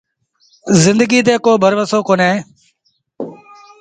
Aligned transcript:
زندڪيٚ 0.83 1.25
تي 1.27 1.33
ڪو 1.45 1.51
ڀروسو 1.63 1.99
ڪونهي۔ 2.07 2.33